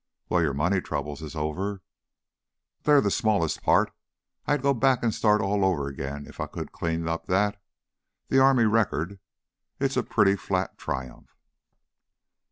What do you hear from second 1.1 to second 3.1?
is over" "They're